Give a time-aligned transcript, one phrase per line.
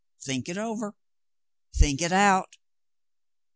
[0.19, 0.95] Think it over;
[1.75, 2.55] think it out."